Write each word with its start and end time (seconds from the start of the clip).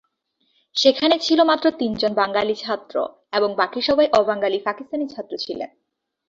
সেখানে 0.75 1.15
ছিল 1.19 1.39
মাত্র 1.43 1.65
তিনজন 1.71 2.11
বাঙালি 2.13 2.55
ছাত্র 2.55 2.95
এবং 3.33 3.49
বাকি 3.55 3.79
সবাই 3.81 4.07
অবাঙালি 4.13 4.59
পাকিস্তানি 4.59 5.05
ছাত্র 5.07 5.33
ছিলেন। 5.37 5.69